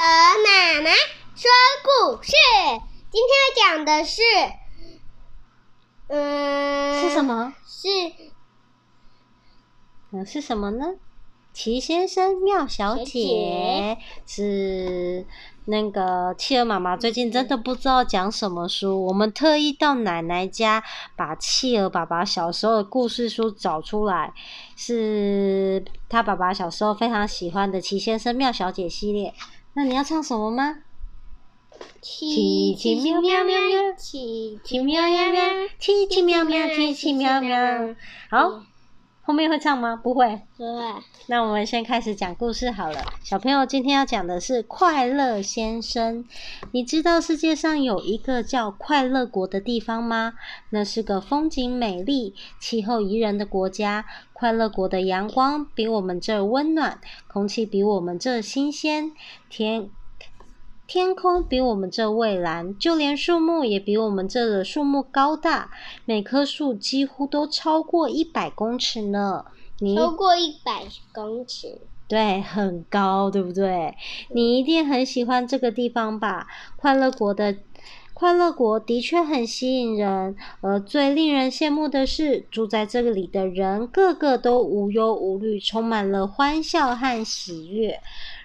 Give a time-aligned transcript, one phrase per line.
[0.00, 0.04] 和
[0.44, 0.90] 妈妈
[1.34, 1.50] 说
[1.82, 2.30] 故事，
[3.10, 4.22] 今天要讲的是，
[6.06, 7.52] 嗯，是什么？
[7.66, 7.88] 是，
[10.12, 10.94] 嗯，是什么呢？
[11.52, 15.26] 齐先生妙小姐，姐是
[15.64, 20.84] 那个企鹅妈妈最近真的不知道讲什么书，我们特意到奶奶家
[21.16, 24.32] 把企鹅爸爸小时候的故事书找出来，
[24.76, 29.34] 是他爸爸小时候非常喜欢的齐先生妙小姐系列。
[29.74, 30.78] 那你要唱什么吗？
[32.00, 35.42] 奇奇妙妙妙妙，奇奇妙妙妙，
[35.78, 37.94] 奇奇妙妙，奇奇妙妙。
[38.30, 38.62] 好。
[39.28, 39.94] 后面会唱吗？
[39.94, 40.40] 不会。
[40.56, 40.66] 对。
[41.26, 43.04] 那我们先开始讲故事好了。
[43.22, 46.24] 小朋友，今天要讲的是快乐先生。
[46.72, 50.32] 你知道世界上有一个叫快乐国的地方吗？
[50.70, 54.06] 那是个风景美丽、气候宜人的国家。
[54.32, 59.12] 快乐国的阳光比我们这儿温暖，空气比我们这儿新鲜，
[59.50, 59.90] 天。
[60.88, 65.70] 天空比我们这蔚蓝，就连树木也比我们这的树木高大，
[66.06, 69.44] 每棵树几乎都超过一百公尺呢。
[69.80, 71.82] 你超过一百公尺？
[72.08, 73.94] 对，很高，对不对？
[74.30, 76.46] 你一定很喜欢这个地方吧？
[76.76, 77.54] 快乐国的
[78.14, 88.00] 快乐国的确很吸引人，而最令人羡慕的是，住在这里的人个个都无忧无虑，充满了欢笑和喜悦。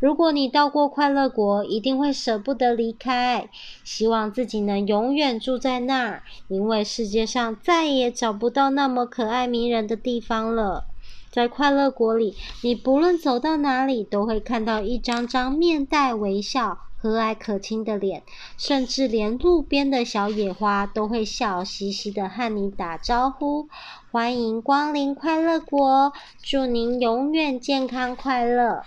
[0.00, 3.48] 如果你到过快乐国，一定会舍不得离开，
[3.82, 10.84] 希望自己能永远住在那儿，因为世界上再也找不到那么可爱迷人的地方了。
[11.32, 18.22] 在快乐国里，你不论走到哪里，都会看到一张张面带微笑、和蔼可亲的脸，
[18.56, 23.68] 甚至连路边的小野花都会笑嘻嘻的和你打招呼
[24.12, 28.84] ：“欢迎光临快乐国，祝您永远健康快乐。”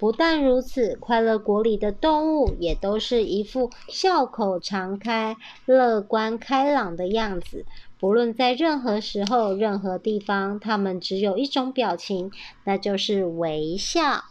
[0.00, 7.66] 不但如此，快乐国里的动物也都是一副笑口常开、乐观开朗的样子。
[7.98, 12.32] 不论在任何时候、任何地方，它们只有一种表情，
[12.64, 14.24] 那就是微笑。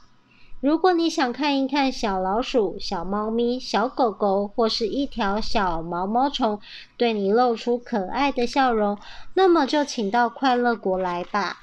[0.59, 6.59] 如果你想看一看小老鼠、小猫咪、小狗狗，或是一条小毛毛虫
[6.97, 8.97] 对你露出可爱的笑容，
[9.35, 11.57] 那么就请到快乐国来吧。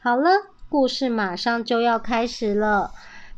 [0.00, 0.30] 好了，
[0.70, 2.90] 故事马上就要开始了。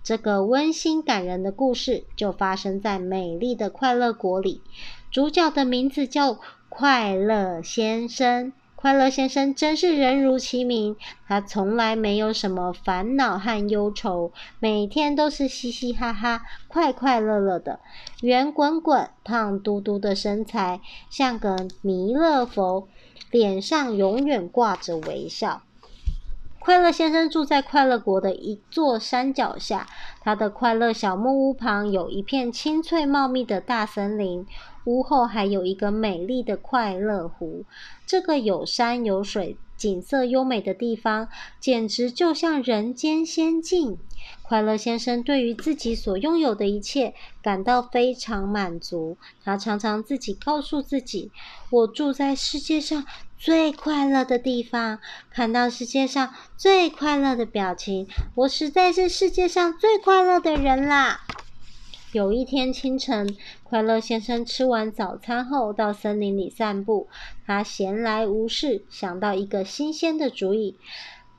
[0.06, 4.62] 这个温馨感人的故事就发生在美丽的快乐国里。
[5.10, 8.52] 主角的名字叫快乐先生。
[8.76, 10.94] 快乐先生真是人如其名，
[11.26, 14.30] 他从来没有什么烦恼和忧愁，
[14.60, 17.80] 每天都是嘻嘻哈哈、快快乐乐的。
[18.20, 20.80] 圆滚滚、胖嘟嘟的身材
[21.10, 22.86] 像个弥勒佛，
[23.32, 25.62] 脸上永远挂着微笑。
[26.66, 29.86] 快乐先生住在快乐国的一座山脚下，
[30.20, 34.44] 他的快乐小木屋旁有一片青翠茂密的大森林，
[34.84, 37.64] 屋后还有一个美丽的快乐湖。
[38.04, 41.28] 这个有山有水，景色优美的地方，
[41.60, 43.98] 简直就像人间仙境。
[44.42, 49.16] 快乐先生对于自己所拥有的一切感到非常满足。
[49.44, 51.30] 他常常自己告诉自己
[51.70, 53.04] ：“我住在世界上
[53.36, 54.98] 最快乐的地方，
[55.30, 61.20] 看到世界上最快乐的表情，我实在是世界上最快乐的人啦！”
[62.16, 67.08] 有一天清晨，快乐先生吃完早餐后到森林里散步。
[67.44, 70.78] 他闲来无事，想到一个新鲜的主意。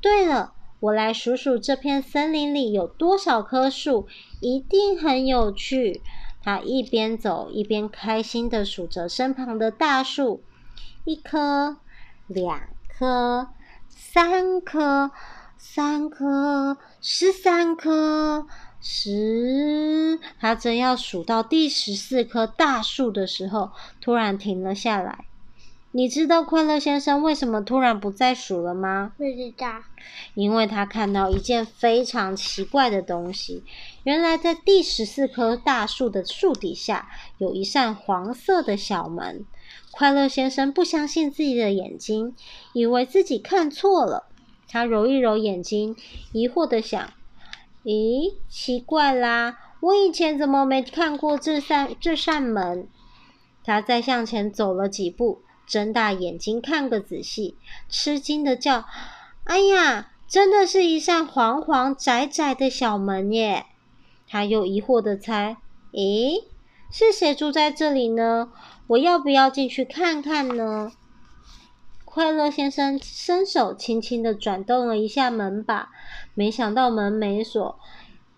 [0.01, 4.07] 对了，我来数数这片森林里有多少棵树，
[4.39, 6.03] 一定很有趣。
[6.43, 10.43] 他一边走一边开心地数着身旁的大树：
[11.05, 11.77] 一棵、
[12.27, 13.47] 两棵、
[13.89, 15.09] 三棵、
[15.57, 18.45] 三棵、十三棵。
[18.89, 25.25] 十，他正要数到第十四棵大树的时候，突然停了下来。
[25.91, 29.11] 你知道快乐先生为什么突然不再数了吗？
[29.17, 29.83] 不知道。
[30.35, 33.61] 因为他看到一件非常奇怪的东西。
[34.03, 37.09] 原来在第十四棵大树的树底下，
[37.39, 39.43] 有一扇黄色的小门。
[39.91, 42.33] 快乐先生不相信自己的眼睛，
[42.71, 44.27] 以为自己看错了。
[44.69, 45.93] 他揉一揉眼睛，
[46.31, 47.11] 疑惑的想。
[47.83, 49.57] 咦，奇怪啦！
[49.79, 52.87] 我以前怎么没看过这扇这扇门？
[53.63, 57.55] 他再向前走了几步，睁大眼睛看个仔细，
[57.87, 58.85] 吃惊的叫
[59.45, 63.65] ：“哎呀，真的是一扇黄黄窄窄的小门耶！”
[64.27, 65.57] 他又疑惑的猜
[65.93, 66.43] ：“咦，
[66.91, 68.51] 是谁住在这里呢？
[68.87, 70.91] 我要不要进去看看呢？”
[72.03, 75.91] 快乐先生伸手轻轻的转动了一下门把，
[76.33, 77.79] 没想到门没锁。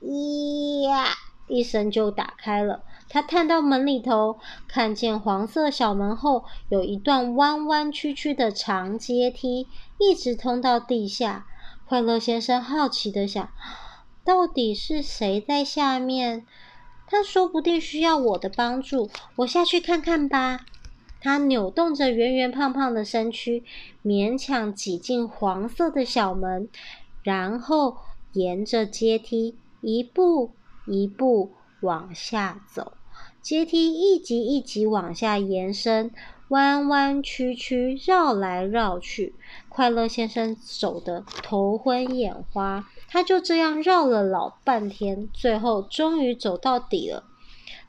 [0.01, 1.05] 咿呀
[1.47, 2.83] 一声就打开了。
[3.09, 4.37] 他探到门里头，
[4.67, 9.67] 看见黄色小门后有一段弯弯曲曲的长阶梯，
[9.97, 11.47] 一直通到地下。
[11.87, 13.49] 快乐先生好奇地想：
[14.23, 16.45] 到底是谁在下面？
[17.07, 20.59] 他说不定需要我的帮助，我下去看看吧。
[21.19, 23.63] 他扭动着圆圆胖胖的身躯，
[24.05, 26.69] 勉强挤进黄色的小门，
[27.23, 27.97] 然后
[28.33, 30.51] 沿着阶梯一步
[30.85, 31.51] 一步
[31.81, 32.93] 往下走。
[33.41, 36.11] 阶梯一级一级往下延伸，
[36.49, 39.33] 弯弯曲曲，绕来绕去。
[39.69, 47.23] 快乐先生走得头昏眼花，他就这样绕了老半天，最后终于走到底了。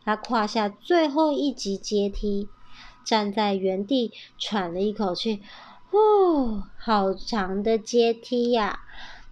[0.05, 2.49] 他跨下最后一级阶梯，
[3.05, 5.43] 站在原地喘了一口气，
[5.91, 8.81] 呼，好长的阶梯呀，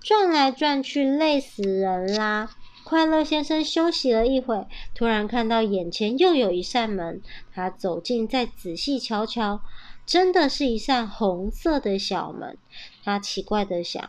[0.01, 2.51] 转来转去，累死人啦。
[2.85, 7.21] 快乐先生休息了一会，突然看到眼前又有一扇门。
[7.53, 9.61] 他走近，再仔细瞧瞧，
[10.07, 12.57] 真的是一扇红色的小门。
[13.05, 14.09] 他奇怪的想：“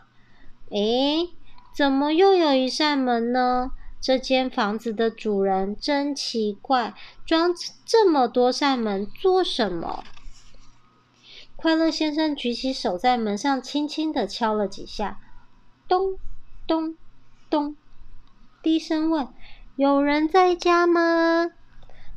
[0.70, 1.28] 诶，
[1.76, 3.72] 怎么又有一扇门呢？
[4.00, 6.94] 这间房子的主人真奇怪，
[7.26, 7.52] 装
[7.84, 10.04] 这么多扇门做什么？”
[11.54, 15.20] 快乐先生举起手，在门上轻轻地敲了几下，
[15.90, 16.14] 咚
[16.68, 16.94] 咚
[17.50, 17.74] 咚。
[18.62, 19.26] 低声问
[19.74, 21.50] ：“有人在家吗？”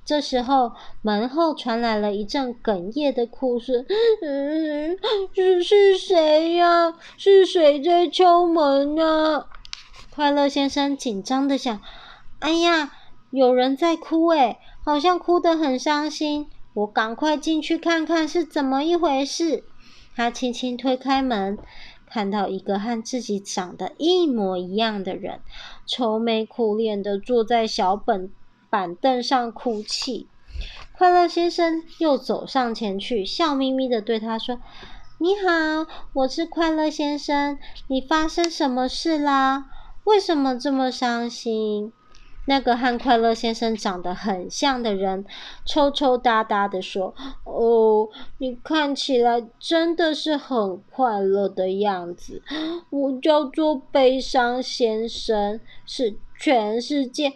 [0.05, 3.83] 这时候，门后传来了一阵哽咽的哭声
[4.21, 4.95] ：“嗯，
[5.33, 6.93] 是是谁呀？
[7.17, 9.47] 是谁在敲门呢？”
[10.13, 11.81] 快乐先生紧张的想
[12.41, 12.91] ：“哎呀，
[13.31, 16.47] 有人在哭诶，好像哭得很伤心。
[16.75, 19.63] 我赶快进去看看是怎么一回事。”
[20.15, 21.57] 他轻轻推开门。
[22.13, 25.39] 看到一个和自己长得一模一样的人，
[25.87, 28.31] 愁眉苦脸的坐在小本
[28.69, 30.27] 板凳上哭泣。
[30.95, 34.59] 快乐先生又走上前去，笑眯眯的对他说
[35.17, 37.57] ：“你好，我是快乐先生，
[37.87, 39.65] 你发生什么事啦？
[40.03, 41.93] 为什么这么伤心？”
[42.45, 45.25] 那个和快乐先生长得很像的人，
[45.65, 48.09] 抽抽搭搭的说：“哦，
[48.39, 52.41] 你看起来真的是很快乐的样子。
[52.89, 57.31] 我叫做悲伤先生，是全世界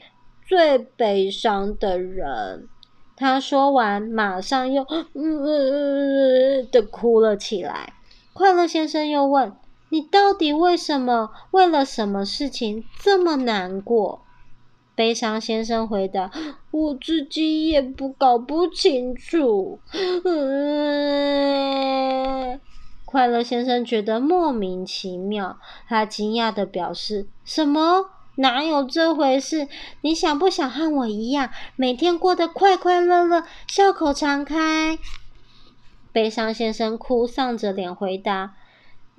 [0.45, 2.68] 最悲伤的人。”
[3.15, 7.94] 他说完，马上又“嗯呃”的哭了起来。
[8.33, 9.54] 快乐先生又问
[9.89, 11.31] ：“你到底为什么？
[11.51, 14.21] 为了什么事情这么难过？”
[14.97, 16.31] 悲伤先生回答
[16.71, 19.79] ：“我自己也不搞不清楚。”
[20.25, 22.59] 嗯，
[23.05, 28.09] 快乐先生觉得莫名其妙，他惊讶的表示：“什么？
[28.38, 29.67] 哪有这回事？
[30.01, 34.97] 你想不想和我一样，每天过得快快乐乐，笑口常开？”
[36.11, 38.55] 悲伤先生哭丧着脸回答。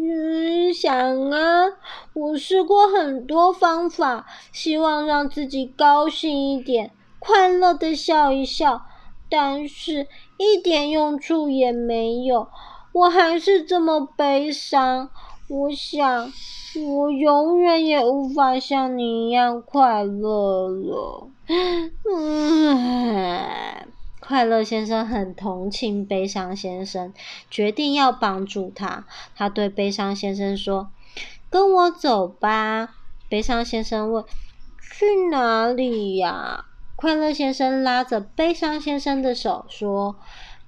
[0.00, 0.94] 嗯，想
[1.32, 1.66] 啊，
[2.14, 8.82] 我试过很多方法，希望让自己高兴一点，快乐的笑一笑，
[9.28, 10.06] 但是
[10.36, 12.46] 一点用处也没有，
[12.92, 15.10] 我还是这么悲伤。
[15.48, 16.32] 我想，
[16.86, 21.28] 我永远也无法像你一样快乐了。
[22.08, 23.97] 嗯。
[24.28, 27.14] 快乐先生很同情悲伤先生，
[27.50, 29.06] 决定要帮助他。
[29.34, 30.90] 他对悲伤先生说
[31.48, 32.94] ：“跟我走吧。”
[33.30, 34.22] 悲伤先生问
[34.78, 40.16] ：“去哪里呀？”快乐先生拉着悲伤先生的手说：“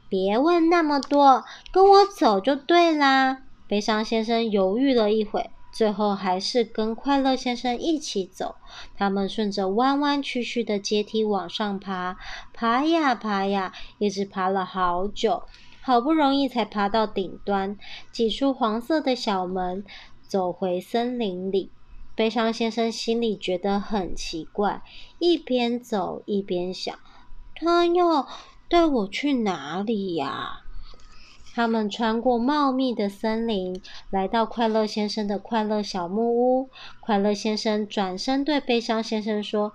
[0.08, 5.50] 别问那么多，跟我走就对啦。”悲伤先生犹豫了一会。
[5.72, 8.56] 最后还是跟快乐先生一起走。
[8.96, 12.16] 他们顺着弯弯曲曲的阶梯往上爬，
[12.52, 15.44] 爬呀爬呀，一直爬了好久，
[15.80, 17.78] 好不容易才爬到顶端，
[18.12, 19.84] 挤出黄色的小门，
[20.26, 21.70] 走回森林里。
[22.16, 24.82] 悲伤先生心里觉得很奇怪，
[25.18, 26.98] 一边走一边想：
[27.54, 28.28] 他要
[28.68, 30.59] 带我去哪里呀？
[31.60, 36.70] 他们穿过茂密的森林，来到快乐先生的快乐小木屋。
[37.00, 39.74] 快乐先生转身对悲伤先生说：“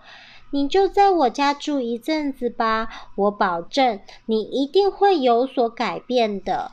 [0.49, 6.71] 你就在我家住一阵子吧，我保证你一定会有所改变的。”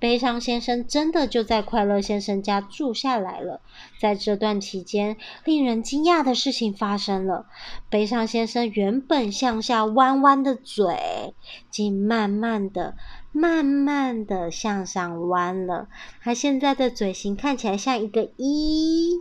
[0.00, 3.60] 悲伤先生真的就在快乐先生家住下来了。
[4.00, 7.46] 在这段期间，令人惊讶的事情发生了：
[7.88, 11.34] 悲伤先生原本向下弯弯的嘴，
[11.70, 12.96] 竟慢慢的。
[13.32, 15.88] 慢慢的向上弯了，
[16.20, 19.20] 他现在的嘴型看起来像一个一，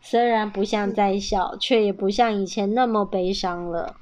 [0.00, 3.96] 虽然不像在笑，却也不像以前那么悲伤了。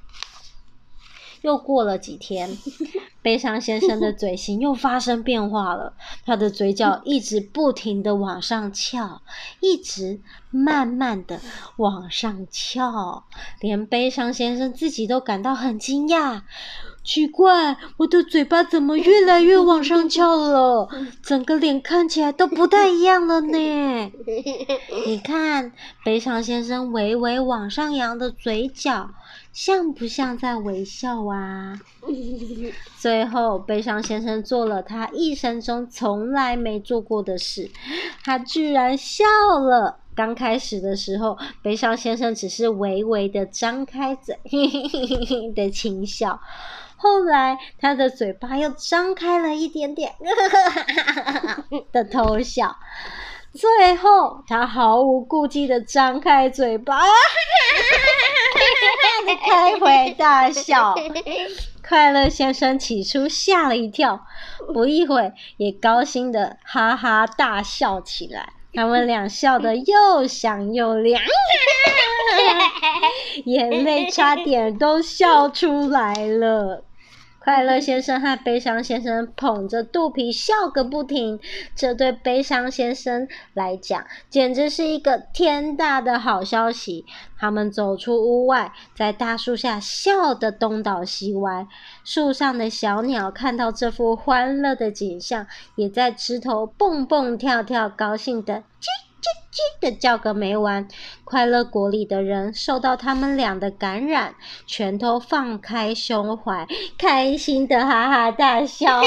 [1.40, 2.56] 又过了几天，
[3.20, 9.22] 悲伤先生的嘴型又发生变化了，他的嘴角一直不停的往上翘，
[9.58, 10.20] 一直
[10.50, 11.40] 慢慢的
[11.78, 13.24] 往上翘，
[13.60, 16.42] 连悲伤先生自己都感到很惊讶。
[17.04, 20.88] 奇怪，我的嘴巴怎么越来越往上翘了？
[21.20, 24.12] 整个脸看起来都不太一样了呢。
[25.06, 25.72] 你看，
[26.04, 29.10] 悲伤先生微微往上扬的嘴角，
[29.52, 31.80] 像不像在微笑啊？
[32.96, 37.68] 最后，悲伤先生做了他一生中从来没做过的事，
[38.22, 39.24] 他居然笑
[39.58, 39.98] 了。
[40.14, 46.38] 刚开始的时候，悲伤先生只是微微的张开嘴，嘿嘿嘿嘿的轻笑。
[47.02, 50.14] 后来，他的嘴巴又张开了一点点，
[51.90, 52.76] 的偷笑。
[53.52, 57.00] 最后，他毫无顾忌的张开嘴巴，
[59.44, 60.94] 开怀大笑。
[61.86, 64.24] 快乐先生起初吓了一跳，
[64.72, 68.52] 不一会也高兴的哈哈大笑起来。
[68.72, 71.20] 他们俩笑得又响又亮，
[73.44, 76.84] 眼泪差点都笑出来了。
[77.44, 81.40] 快乐先生和悲伤先生捧着肚皮笑个不停，
[81.74, 87.04] 这对悲伤先生来讲简直是一个天大的好消息。
[87.36, 91.66] 他们走出屋外，在大树下笑得东倒西歪。
[92.04, 98.62] 树上的小鸟看到这幅欢乐的景象，也在枝头蹦蹦跳跳，高兴的
[99.52, 100.88] 叽的叫个没完，
[101.24, 104.34] 快乐国里的人受到他们俩的感染，
[104.66, 106.66] 全都放开胸怀，
[106.98, 109.00] 开心的哈哈大笑。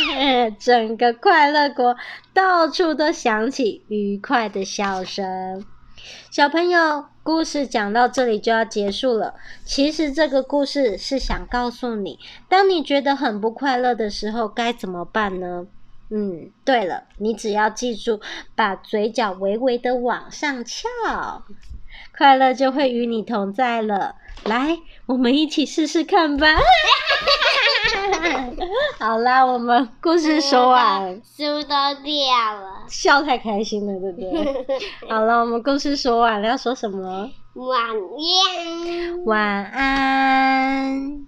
[0.58, 1.96] 整个快乐国
[2.32, 5.64] 到处都响起愉快的笑声。
[6.30, 9.34] 小朋友，故事讲到这里就要结束了。
[9.64, 12.18] 其实这个故事是想告诉你，
[12.48, 15.66] 当你觉得很不快乐的时候，该怎么办呢？
[16.10, 18.20] 嗯，对了，你只要记住，
[18.54, 20.88] 把嘴角微微的往上翘，
[22.16, 24.16] 快乐就会与你同在了。
[24.44, 26.46] 来，我们一起试试看吧。
[28.98, 34.78] 好啦，我们故事说完，书都掉了，笑太开心了，对不对？
[35.08, 37.30] 好了，我们故事说完了，要说什么？
[37.54, 39.24] 晚安。
[39.24, 41.22] 晚安。